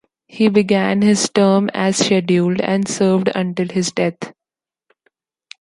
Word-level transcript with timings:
He 0.25 0.49
began 0.49 1.03
his 1.03 1.29
term 1.29 1.69
as 1.75 1.97
scheduled, 1.97 2.59
and 2.59 2.87
served 2.87 3.29
until 3.35 3.67
his 3.67 3.91
death. 3.91 4.33